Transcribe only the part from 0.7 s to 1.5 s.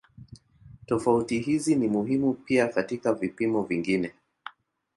Tofauti